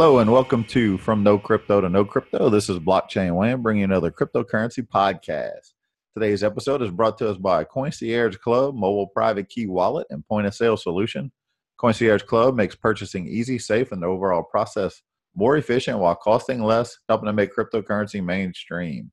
[0.00, 2.48] Hello and welcome to From No Crypto to Know Crypto.
[2.48, 5.74] This is Blockchain Wayne bringing another cryptocurrency podcast.
[6.14, 10.46] Today's episode is brought to us by Concierge Club, mobile private key wallet and point
[10.46, 11.30] of sale solution.
[11.78, 15.02] Concierge Club makes purchasing easy, safe, and the overall process
[15.34, 19.12] more efficient while costing less, helping to make cryptocurrency mainstream.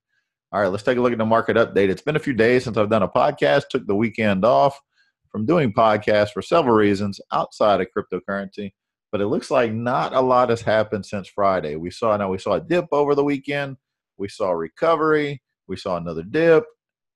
[0.54, 1.90] All right, let's take a look at the market update.
[1.90, 4.80] It's been a few days since I've done a podcast, took the weekend off
[5.34, 8.72] from doing podcasts for several reasons outside of cryptocurrency
[9.12, 11.76] but it looks like not a lot has happened since Friday.
[11.76, 13.78] We saw now we saw a dip over the weekend.
[14.18, 15.42] We saw recovery.
[15.68, 16.66] We saw another dip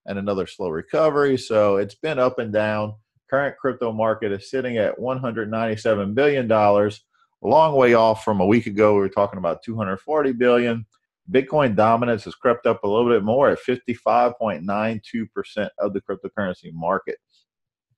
[0.06, 1.38] and another slow recovery.
[1.38, 2.96] So it's been up and down.
[3.30, 7.04] Current crypto market is sitting at 197 billion dollars,
[7.44, 8.94] a long way off from a week ago.
[8.94, 10.86] We were talking about 240 billion.
[11.32, 17.20] Bitcoin dominance has crept up a little bit more at 55.92% of the cryptocurrency market.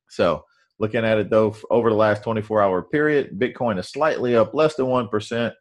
[0.07, 0.45] So
[0.79, 4.75] Looking at it though, over the last 24 hour period, Bitcoin is slightly up less
[4.75, 5.53] than 1%.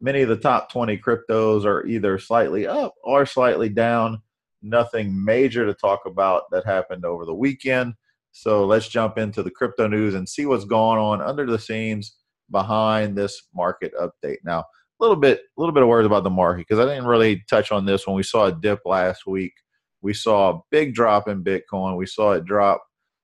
[0.00, 4.22] Many of the top 20 cryptos are either slightly up or slightly down.
[4.62, 7.94] Nothing major to talk about that happened over the weekend.
[8.32, 12.16] So let's jump into the crypto news and see what's going on under the scenes
[12.50, 14.38] behind this market update.
[14.44, 14.64] Now, a
[15.00, 17.72] little bit, a little bit of words about the market because I didn't really touch
[17.72, 19.52] on this when we saw a dip last week.
[20.02, 21.96] We saw a big drop in Bitcoin.
[21.96, 22.82] We saw it drop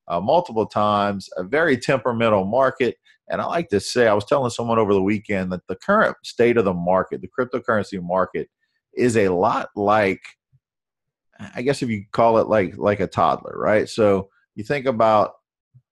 [0.08, 2.96] uh, multiple times, a very temperamental market.
[3.28, 6.16] And I like to say, I was telling someone over the weekend that the current
[6.24, 8.48] state of the market, the cryptocurrency market,
[8.94, 10.20] is a lot like,
[11.54, 13.88] I guess if you call it like like a toddler, right?
[13.88, 15.32] So you think about,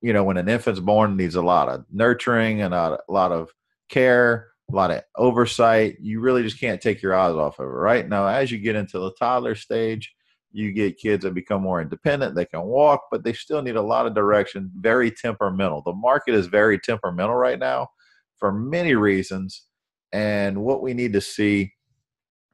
[0.01, 3.51] you know, when an infant's born, needs a lot of nurturing and a lot of
[3.89, 5.97] care, a lot of oversight.
[6.01, 8.09] You really just can't take your eyes off of it, right?
[8.09, 10.15] Now, as you get into the toddler stage,
[10.55, 13.83] you get kids that become more independent they can walk but they still need a
[13.83, 15.83] lot of direction very temperamental.
[15.83, 17.89] The market is very temperamental right now
[18.39, 19.65] for many reasons
[20.13, 21.73] and what we need to see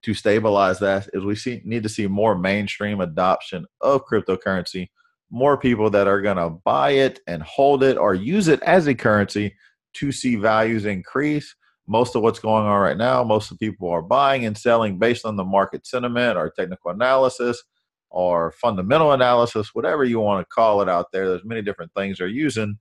[0.03, 4.88] to stabilize that is we see, need to see more mainstream adoption of cryptocurrency
[5.31, 8.87] more people that are going to buy it and hold it or use it as
[8.87, 9.55] a currency
[9.93, 11.55] to see values increase.
[11.87, 14.99] Most of what's going on right now most of the people are buying and selling
[14.99, 17.62] based on the market sentiment or technical analysis
[18.10, 21.28] or fundamental analysis, whatever you want to call it out there.
[21.28, 22.78] There's many different things they're using,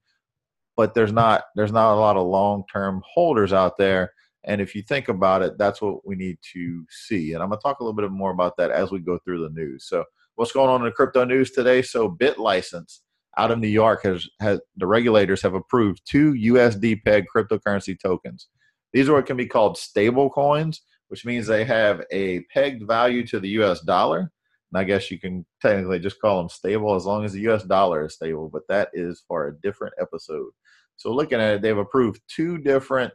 [0.75, 4.13] but there's not there's not a lot of long term holders out there.
[4.45, 7.33] And if you think about it, that's what we need to see.
[7.33, 9.43] And I'm going to talk a little bit more about that as we go through
[9.43, 9.85] the news.
[9.87, 11.81] So, what's going on in the crypto news today?
[11.81, 12.99] So, BitLicense
[13.37, 18.47] out of New York has, has the regulators have approved two USD peg cryptocurrency tokens.
[18.93, 23.27] These are what can be called stable coins, which means they have a pegged value
[23.27, 24.31] to the US dollar
[24.71, 27.63] and I guess you can technically just call them stable as long as the US
[27.63, 30.51] dollar is stable, but that is for a different episode.
[30.95, 33.13] So looking at it, they've approved two different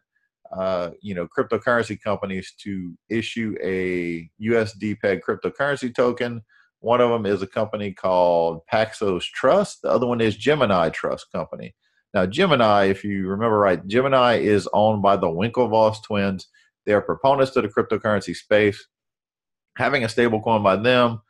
[0.56, 6.42] uh, you know cryptocurrency companies to issue a USD peg cryptocurrency token.
[6.80, 9.82] One of them is a company called Paxos Trust.
[9.82, 11.74] The other one is Gemini Trust Company.
[12.12, 16.46] Now, Gemini, if you remember right, Gemini is owned by the Winklevoss twins.
[16.86, 18.86] They are proponents to the cryptocurrency space.
[19.76, 21.22] Having a stable coin by them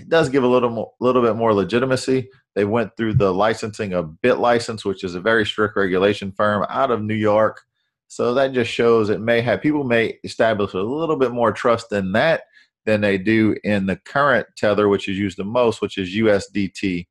[0.00, 2.30] it does give a little more, little bit more legitimacy.
[2.54, 6.90] They went through the licensing of BitLicense, which is a very strict regulation firm out
[6.90, 7.60] of New York.
[8.08, 11.92] So that just shows it may have people may establish a little bit more trust
[11.92, 12.42] in that
[12.86, 17.06] than they do in the current tether, which is used the most, which is USDT,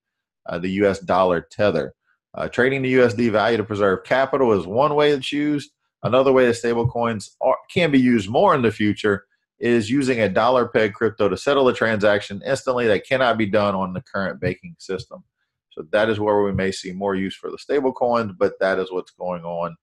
[0.47, 1.93] uh, the US dollar tether.
[2.33, 5.71] Uh, trading the USD value to preserve capital is one way it's used.
[6.03, 7.29] Another way that stablecoins
[7.71, 9.25] can be used more in the future
[9.59, 13.75] is using a dollar peg crypto to settle a transaction instantly that cannot be done
[13.75, 15.23] on the current banking system.
[15.71, 18.79] So that is where we may see more use for the stable coins, but that
[18.79, 19.75] is what's going on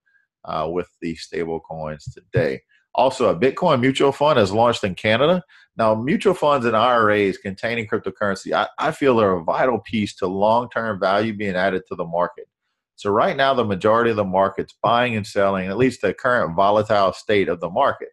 [0.44, 2.62] uh, with the stable coins today.
[2.94, 5.42] Also, a Bitcoin mutual fund has launched in Canada.
[5.76, 10.26] Now, mutual funds and IRAs containing cryptocurrency, I, I feel are a vital piece to
[10.26, 12.48] long term value being added to the market.
[12.94, 16.56] So, right now, the majority of the market's buying and selling, at least the current
[16.56, 18.08] volatile state of the market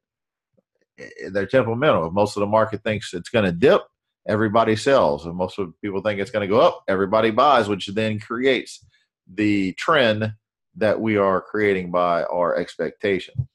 [1.00, 2.08] Eh, they're temperamental.
[2.08, 3.82] If most of the market thinks it's going to dip,
[4.28, 5.26] everybody sells.
[5.26, 8.86] And most of people think it's going to go up, everybody buys, which then creates
[9.32, 10.34] the trend
[10.76, 13.48] that we are creating by our expectation.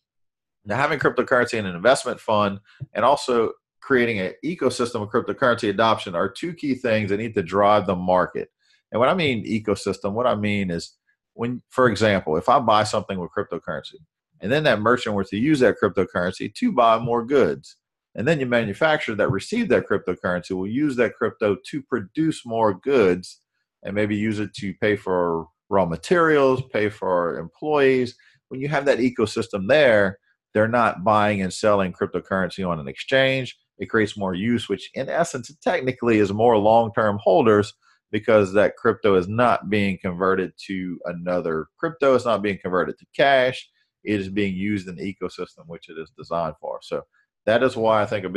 [0.65, 2.61] Now, having cryptocurrency in an investment fund
[2.93, 7.43] and also creating an ecosystem of cryptocurrency adoption are two key things that need to
[7.43, 8.51] drive the market.
[8.93, 10.95] And what I mean ecosystem, what I mean is
[11.35, 13.95] when, for example, if I buy something with cryptocurrency,
[14.41, 17.77] and then that merchant were to use that cryptocurrency to buy more goods.
[18.15, 22.75] And then your manufacturer that received that cryptocurrency will use that crypto to produce more
[22.75, 23.41] goods
[23.85, 28.17] and maybe use it to pay for raw materials, pay for employees.
[28.49, 30.19] When you have that ecosystem there,
[30.55, 33.57] they're not buying and selling cryptocurrency on an exchange.
[33.79, 37.75] It creates more use, which in essence technically is more long-term holders
[38.11, 42.15] because that crypto is not being converted to another crypto.
[42.15, 43.69] It's not being converted to cash.
[44.05, 46.79] It is being used in the ecosystem which it is designed for.
[46.83, 47.03] So
[47.47, 48.29] that is why I think a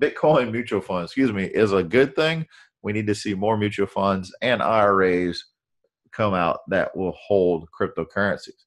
[0.00, 2.46] Bitcoin mutual fund, excuse me, is a good thing.
[2.82, 5.44] We need to see more mutual funds and IRAs
[6.12, 8.64] come out that will hold cryptocurrencies.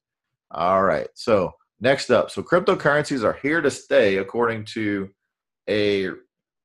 [0.50, 1.08] All right.
[1.14, 5.10] So next up, so cryptocurrencies are here to stay, according to
[5.68, 6.02] a,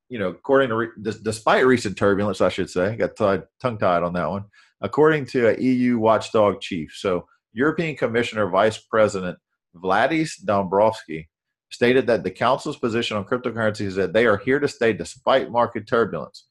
[0.09, 4.13] you know, according to re, despite recent turbulence, I should say, got tongue tied on
[4.13, 4.45] that one.
[4.81, 9.37] According to a EU watchdog chief, so European Commissioner Vice President
[9.75, 11.27] Valdis Dombrovskis,
[11.71, 15.51] stated that the council's position on cryptocurrencies is that they are here to stay despite
[15.51, 16.47] market turbulence.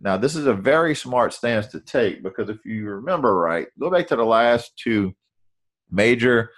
[0.00, 3.90] Now, this is a very smart stance to take because if you remember right, go
[3.90, 5.14] back to the last two
[5.90, 6.50] major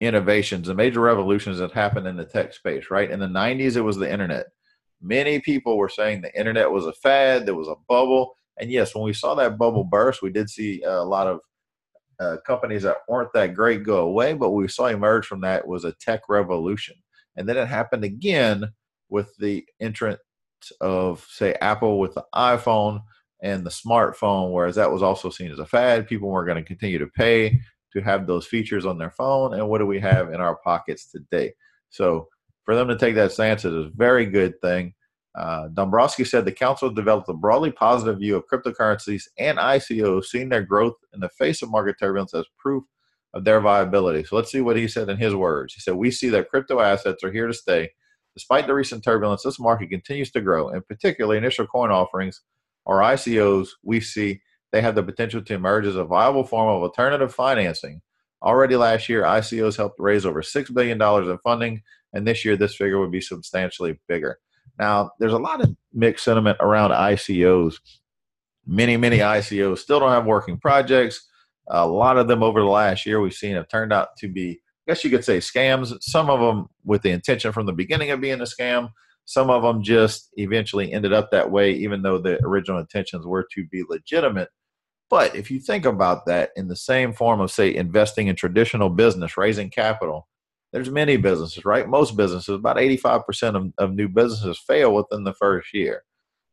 [0.00, 3.10] innovations and major revolutions that happened in the tech space, right?
[3.10, 4.46] In the 90s, it was the internet.
[5.00, 8.34] Many people were saying the internet was a fad, there was a bubble.
[8.60, 11.40] And yes, when we saw that bubble burst, we did see a lot of
[12.22, 15.84] uh, companies that weren't that great go away, but we saw emerge from that was
[15.84, 16.94] a tech revolution.
[17.36, 18.72] And then it happened again
[19.08, 20.20] with the entrance
[20.80, 23.02] of, say, Apple with the iPhone
[23.42, 26.06] and the smartphone, whereas that was also seen as a fad.
[26.06, 27.60] People weren't going to continue to pay
[27.92, 29.54] to have those features on their phone.
[29.54, 31.52] And what do we have in our pockets today?
[31.90, 32.28] So
[32.64, 34.94] for them to take that stance is a very good thing.
[35.34, 40.48] Uh, Dombrovskis said the council developed a broadly positive view of cryptocurrencies and ICOs, seeing
[40.48, 42.84] their growth in the face of market turbulence as proof
[43.34, 44.24] of their viability.
[44.24, 45.74] So let's see what he said in his words.
[45.74, 47.90] He said, We see that crypto assets are here to stay.
[48.34, 52.42] Despite the recent turbulence, this market continues to grow, and particularly initial coin offerings
[52.84, 54.40] or ICOs, we see
[54.70, 58.00] they have the potential to emerge as a viable form of alternative financing.
[58.42, 61.82] Already last year, ICOs helped raise over $6 billion in funding,
[62.12, 64.38] and this year this figure would be substantially bigger.
[64.78, 67.76] Now, there's a lot of mixed sentiment around ICOs.
[68.66, 71.28] Many, many ICOs still don't have working projects
[71.68, 74.60] a lot of them over the last year we've seen have turned out to be,
[74.86, 75.96] I guess you could say, scams.
[76.02, 78.90] Some of them with the intention from the beginning of being a scam.
[79.24, 83.46] Some of them just eventually ended up that way, even though the original intentions were
[83.54, 84.48] to be legitimate.
[85.08, 88.88] But if you think about that in the same form of, say, investing in traditional
[88.88, 90.26] business, raising capital,
[90.72, 91.88] there's many businesses, right?
[91.88, 96.02] Most businesses, about 85% of, of new businesses fail within the first year.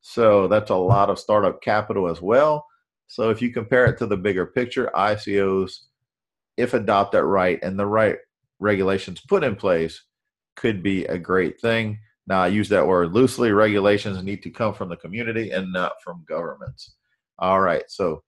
[0.01, 2.65] So that's a lot of startup capital as well.
[3.07, 5.79] So if you compare it to the bigger picture, ICOs,
[6.57, 8.17] if adopted right and the right
[8.59, 10.03] regulations put in place,
[10.55, 11.97] could be a great thing.
[12.27, 13.51] Now, I use that word loosely.
[13.51, 16.95] Regulations need to come from the community and not from governments.
[17.39, 17.83] All right.
[17.87, 18.23] So,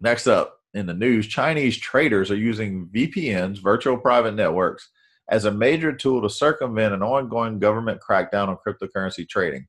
[0.00, 4.88] next up in the news, Chinese traders are using VPNs, virtual private networks,
[5.30, 9.66] as a major tool to circumvent an ongoing government crackdown on cryptocurrency trading.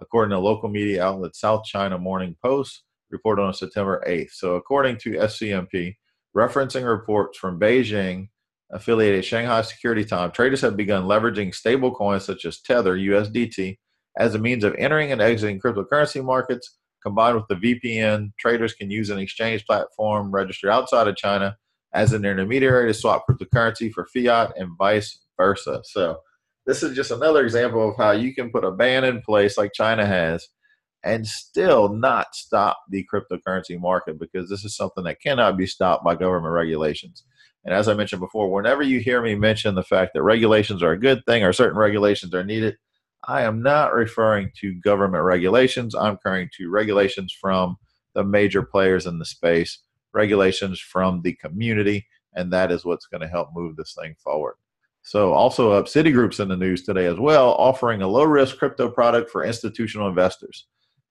[0.00, 4.32] According to local media outlet South China Morning Post, reported on September 8th.
[4.32, 5.94] So, according to SCMP,
[6.36, 8.28] referencing reports from Beijing
[8.72, 13.78] affiliated Shanghai Security Time, traders have begun leveraging stablecoins such as Tether USDT
[14.18, 16.76] as a means of entering and exiting cryptocurrency markets.
[17.04, 21.56] Combined with the VPN, traders can use an exchange platform registered outside of China
[21.94, 25.80] as an intermediary to swap cryptocurrency for fiat and vice versa.
[25.84, 26.18] So,
[26.66, 29.72] this is just another example of how you can put a ban in place like
[29.74, 30.48] China has
[31.04, 36.02] and still not stop the cryptocurrency market because this is something that cannot be stopped
[36.02, 37.24] by government regulations.
[37.64, 40.92] And as I mentioned before, whenever you hear me mention the fact that regulations are
[40.92, 42.76] a good thing or certain regulations are needed,
[43.26, 45.94] I am not referring to government regulations.
[45.94, 47.76] I'm referring to regulations from
[48.14, 49.80] the major players in the space,
[50.14, 54.54] regulations from the community, and that is what's going to help move this thing forward.
[55.02, 58.88] So, also up, Citigroup's in the news today as well, offering a low risk crypto
[58.88, 60.66] product for institutional investors.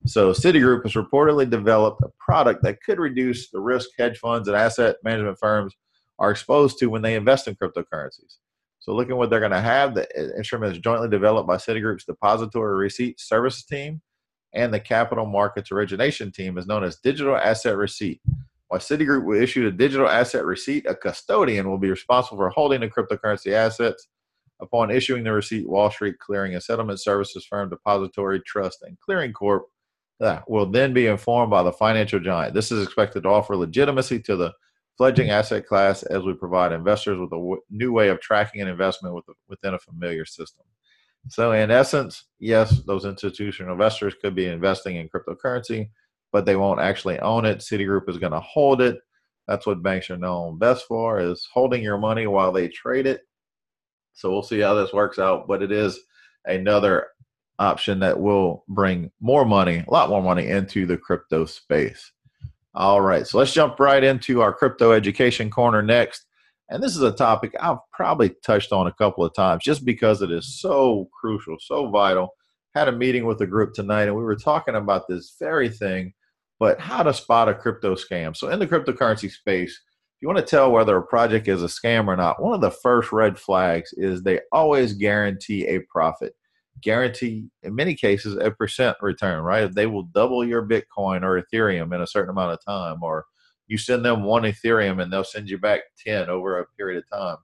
[0.06, 4.58] So Citigroup has reportedly developed a product that could reduce the risk hedge funds and
[4.58, 5.74] asset management firms
[6.20, 8.38] are exposed to when they invest in cryptocurrencies.
[8.80, 12.04] So looking what they're going to have, the uh, instrument is jointly developed by Citigroup's
[12.04, 14.02] depository receipt services team
[14.54, 18.22] and the capital markets origination team is known as digital asset receipt.
[18.74, 22.82] While Citigroup will issue the digital asset receipt, a custodian will be responsible for holding
[22.82, 24.08] the cryptocurrency assets.
[24.60, 29.32] Upon issuing the receipt, Wall Street Clearing and Settlement Services firm Depository Trust and Clearing
[29.32, 29.68] Corp
[30.20, 32.56] that will then be informed by the financial giant.
[32.56, 34.52] This is expected to offer legitimacy to the
[34.98, 38.68] fledgling asset class as we provide investors with a w- new way of tracking an
[38.68, 40.66] investment with, within a familiar system.
[41.28, 45.90] So, in essence, yes, those institutional investors could be investing in cryptocurrency,
[46.34, 47.60] but they won't actually own it.
[47.60, 48.98] Citigroup is going to hold it.
[49.48, 53.22] That's what banks are known best for is holding your money while they trade it.
[54.14, 56.00] So we'll see how this works out, but it is
[56.46, 57.08] another
[57.60, 62.12] option that will bring more money, a lot more money into the crypto space.
[62.76, 66.26] All right, so let's jump right into our crypto education corner next.
[66.70, 70.22] And this is a topic I've probably touched on a couple of times just because
[70.22, 72.30] it is so crucial, so vital.
[72.74, 76.14] Had a meeting with a group tonight and we were talking about this very thing,
[76.64, 78.34] but how to spot a crypto scam.
[78.34, 81.66] So, in the cryptocurrency space, if you want to tell whether a project is a
[81.66, 86.34] scam or not, one of the first red flags is they always guarantee a profit
[86.82, 89.76] guarantee in many cases a percent return right?
[89.76, 93.26] They will double your bitcoin or ethereum in a certain amount of time or
[93.68, 97.20] you send them one ethereum and they'll send you back 10 over a period of
[97.20, 97.38] time.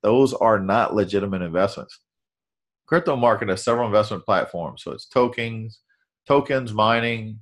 [0.00, 2.00] Those are not legitimate investments.
[2.86, 4.82] Crypto market has several investment platforms.
[4.82, 5.80] So it's tokens
[6.26, 7.40] tokens mining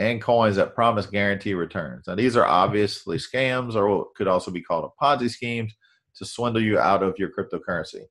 [0.00, 4.50] and coins that promise guarantee returns now these are obviously scams or what could also
[4.50, 5.72] be called a ponzi schemes
[6.16, 8.02] to swindle you out of your cryptocurrency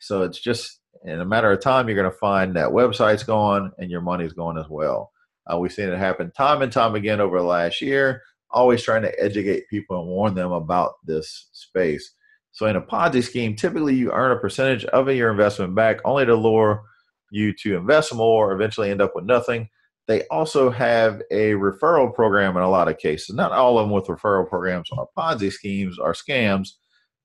[0.00, 3.72] so it's just in a matter of time, you're going to find that website's gone
[3.78, 5.12] and your money's gone as well.
[5.50, 9.02] Uh, we've seen it happen time and time again over the last year, always trying
[9.02, 12.14] to educate people and warn them about this space.
[12.52, 16.26] So, in a Ponzi scheme, typically you earn a percentage of your investment back only
[16.26, 16.82] to lure
[17.30, 19.68] you to invest more, eventually end up with nothing.
[20.08, 23.36] They also have a referral program in a lot of cases.
[23.36, 26.70] Not all of them with referral programs are Ponzi schemes or scams,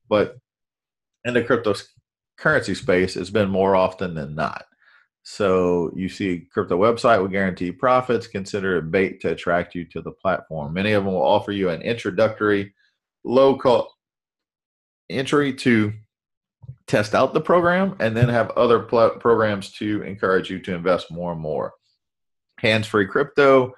[0.09, 0.35] but
[1.23, 4.65] in the cryptocurrency space, it's been more often than not.
[5.23, 9.85] So you see a crypto website with guaranteed profits, consider it bait to attract you
[9.85, 10.73] to the platform.
[10.73, 12.73] Many of them will offer you an introductory
[13.23, 13.89] low cost
[15.09, 15.93] entry to
[16.87, 21.09] test out the program and then have other pl- programs to encourage you to invest
[21.09, 21.73] more and more.
[22.63, 23.74] Hands free crypto,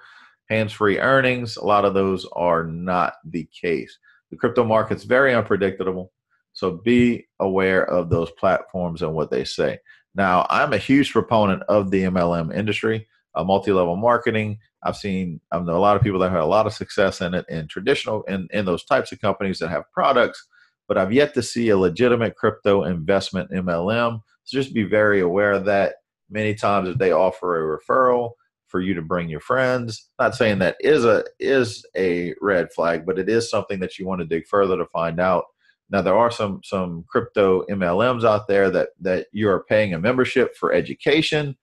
[0.48, 3.98] hands free earnings, a lot of those are not the case.
[4.30, 6.12] The crypto market's very unpredictable.
[6.52, 9.80] So be aware of those platforms and what they say.
[10.14, 14.58] Now, I'm a huge proponent of the MLM industry, uh, multi-level marketing.
[14.84, 17.34] I've seen I know a lot of people that have a lot of success in
[17.34, 20.46] it in traditional in, in those types of companies that have products,
[20.86, 24.20] but I've yet to see a legitimate crypto investment MLM.
[24.44, 25.96] So just be very aware of that.
[26.30, 28.30] Many times if they offer a referral
[28.68, 33.06] for you to bring your friends, not saying that is a is a red flag,
[33.06, 35.44] but it is something that you want to dig further to find out
[35.90, 40.00] now there are some some crypto MLMs out there that that you are paying a
[40.00, 41.56] membership for education,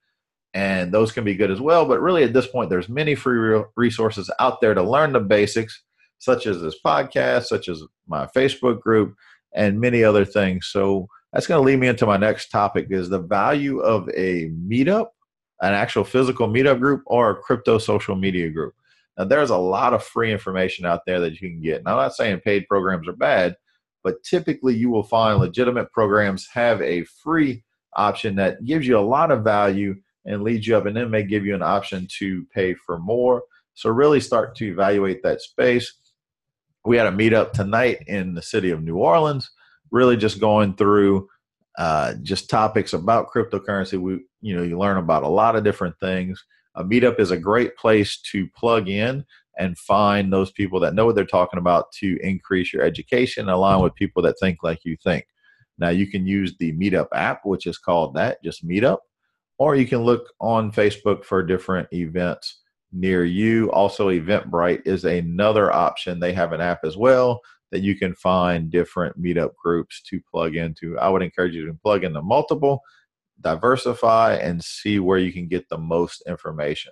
[0.53, 1.85] and those can be good as well.
[1.85, 5.83] But really, at this point, there's many free resources out there to learn the basics,
[6.19, 9.15] such as this podcast, such as my Facebook group,
[9.53, 10.69] and many other things.
[10.71, 14.49] So that's going to lead me into my next topic: is the value of a
[14.51, 15.07] meetup,
[15.63, 18.73] an actual physical meetup group, or a crypto social media group.
[19.17, 21.83] Now, there's a lot of free information out there that you can get.
[21.83, 23.55] Now, I'm not saying paid programs are bad
[24.03, 27.63] but typically you will find legitimate programs have a free
[27.95, 31.23] option that gives you a lot of value and leads you up and then may
[31.23, 33.41] give you an option to pay for more
[33.73, 35.93] so really start to evaluate that space
[36.85, 39.49] we had a meetup tonight in the city of new orleans
[39.91, 41.27] really just going through
[41.77, 45.95] uh, just topics about cryptocurrency we you know you learn about a lot of different
[45.99, 46.43] things
[46.75, 49.25] a meetup is a great place to plug in
[49.57, 53.81] and find those people that know what they're talking about to increase your education, align
[53.81, 55.25] with people that think like you think.
[55.77, 58.99] Now, you can use the Meetup app, which is called that, just Meetup,
[59.57, 62.61] or you can look on Facebook for different events
[62.91, 63.71] near you.
[63.71, 66.19] Also, Eventbrite is another option.
[66.19, 67.41] They have an app as well
[67.73, 70.95] that you can find different meetup groups to plug into.
[70.99, 72.83] I would encourage you to plug into multiple,
[73.41, 76.91] diversify, and see where you can get the most information.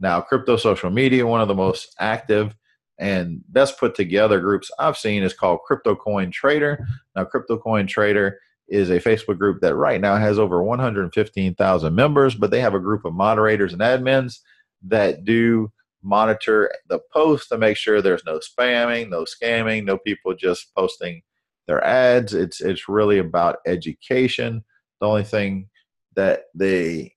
[0.00, 2.56] Now, crypto social media, one of the most active
[2.98, 6.82] and best put together groups I've seen is called Crypto Coin Trader.
[7.14, 12.34] Now, Crypto Coin Trader is a Facebook group that right now has over 115,000 members,
[12.34, 14.38] but they have a group of moderators and admins
[14.86, 15.70] that do
[16.02, 21.22] monitor the posts to make sure there's no spamming, no scamming, no people just posting
[21.66, 22.34] their ads.
[22.34, 24.64] It's it's really about education.
[25.00, 25.68] The only thing
[26.16, 27.14] that they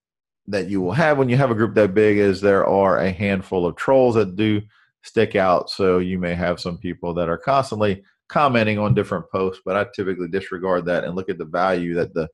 [0.48, 3.12] that you will have when you have a group that big is there are a
[3.12, 4.62] handful of trolls that do
[5.02, 5.70] stick out.
[5.70, 9.86] So you may have some people that are constantly commenting on different posts, but I
[9.96, 12.28] typically disregard that and look at the value that the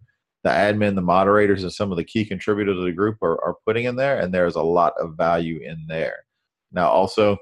[0.43, 3.57] the admin, the moderators, and some of the key contributors of the group are, are
[3.65, 6.25] putting in there, and there's a lot of value in there.
[6.71, 7.37] Now, also,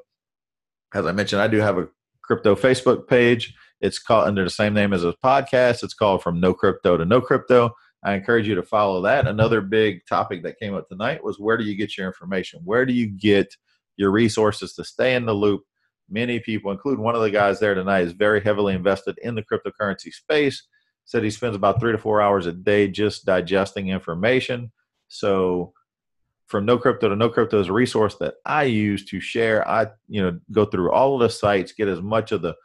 [0.93, 1.87] as I mentioned, I do have a
[2.23, 3.53] crypto Facebook page.
[3.81, 5.83] It's called under the same name as a podcast.
[5.83, 7.71] It's called From No Crypto to Know Crypto.
[8.03, 9.27] I encourage you to follow that.
[9.27, 12.61] Another big topic that came up tonight was where do you get your information?
[12.63, 13.53] Where do you get
[13.97, 15.63] your resources to stay in the loop?
[16.09, 19.43] Many people, including one of the guys there tonight, is very heavily invested in the
[19.43, 20.63] cryptocurrency space.
[21.05, 24.71] said he spends about three to four hours a day just digesting information.
[25.07, 25.73] So
[26.49, 29.65] from no crypto to know crypto is a resource that I use to share.
[29.67, 32.55] I, you know, go through all of the sites, get as much of the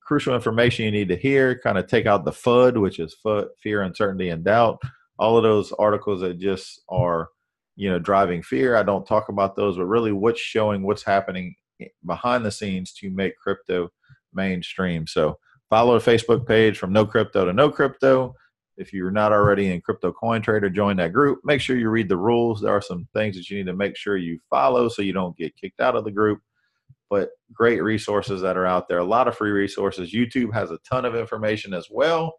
[0.00, 3.48] crucial information you need to hear, kind of take out the FUD, which is FUD,
[3.60, 4.80] fear, uncertainty, and doubt.
[5.18, 7.28] All of those articles that just are,
[7.74, 8.76] you know, driving fear.
[8.76, 11.56] I don't talk about those, but really what's showing what's happening
[12.06, 13.90] behind the scenes to make crypto
[14.32, 15.08] mainstream.
[15.08, 15.38] So
[15.70, 18.36] follow the Facebook page from no crypto to know crypto.
[18.76, 21.40] If you're not already in Crypto Coin Trader, join that group.
[21.44, 22.60] Make sure you read the rules.
[22.60, 25.36] There are some things that you need to make sure you follow so you don't
[25.36, 26.40] get kicked out of the group.
[27.08, 30.12] But great resources that are out there, a lot of free resources.
[30.12, 32.34] YouTube has a ton of information as well.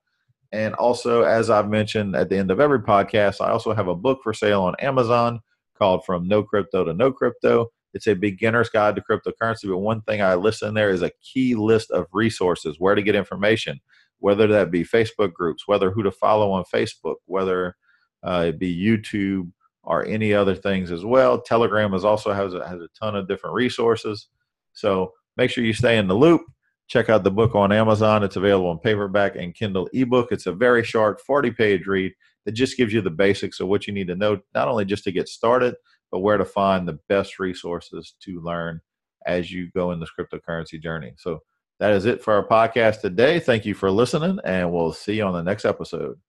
[0.51, 3.96] And also, as I've mentioned at the end of every podcast, I also have a
[3.96, 5.39] book for sale on Amazon
[5.77, 7.68] called From No Crypto to Know Crypto.
[7.94, 11.12] It's a beginner's guide to cryptocurrency, but one thing I list in there is a
[11.24, 13.80] key list of resources, where to get information,
[14.19, 17.75] whether that be Facebook groups, whether who to follow on Facebook, whether
[18.24, 19.51] uh, it be YouTube
[19.84, 21.39] or any other things as well.
[21.39, 24.29] Telegram is also has a, has a ton of different resources.
[24.74, 26.41] So make sure you stay in the loop.
[26.88, 28.24] Check out the book on Amazon.
[28.24, 30.31] It's available in paperback and Kindle ebook.
[30.31, 32.13] It's a very short 40 page read
[32.45, 35.03] that just gives you the basics of what you need to know, not only just
[35.05, 35.75] to get started,
[36.12, 38.81] but where to find the best resources to learn
[39.25, 41.13] as you go in this cryptocurrency journey.
[41.17, 41.39] So
[41.79, 43.39] that is it for our podcast today.
[43.39, 46.20] Thank you for listening, and we'll see you on the next episode.